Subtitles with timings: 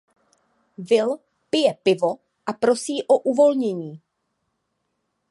[0.89, 1.11] Will
[1.51, 2.11] pije pivo
[2.45, 4.01] a prosí o uvolnění.